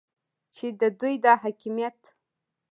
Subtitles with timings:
[0.55, 1.99] چې د دوی دا حاکمیت